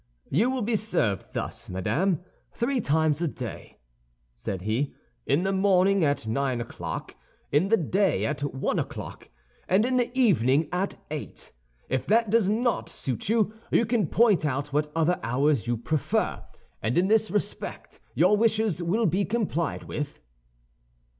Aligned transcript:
"You 0.31 0.49
will 0.49 0.63
be 0.63 0.75
served, 0.75 1.31
thus, 1.33 1.69
madame, 1.69 2.21
three 2.53 2.81
times 2.81 3.21
a 3.21 3.27
day," 3.27 3.77
said 4.31 4.63
he. 4.63 4.95
"In 5.27 5.43
the 5.43 5.53
morning 5.53 6.03
at 6.03 6.25
nine 6.25 6.59
o'clock, 6.59 7.15
in 7.51 7.67
the 7.67 7.77
day 7.77 8.25
at 8.25 8.41
one 8.41 8.79
o'clock, 8.79 9.29
and 9.69 9.85
in 9.85 9.97
the 9.97 10.11
evening 10.19 10.69
at 10.71 10.95
eight. 11.11 11.51
If 11.87 12.07
that 12.07 12.31
does 12.31 12.49
not 12.49 12.89
suit 12.89 13.29
you, 13.29 13.53
you 13.69 13.85
can 13.85 14.07
point 14.07 14.43
out 14.43 14.73
what 14.73 14.91
other 14.95 15.19
hours 15.21 15.67
you 15.67 15.77
prefer, 15.77 16.43
and 16.81 16.97
in 16.97 17.07
this 17.07 17.29
respect 17.29 17.99
your 18.15 18.35
wishes 18.35 18.81
will 18.81 19.05
be 19.05 19.23
complied 19.23 19.83
with." 19.83 20.19